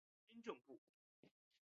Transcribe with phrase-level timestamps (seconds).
[0.01, 0.79] 隶属于军政部。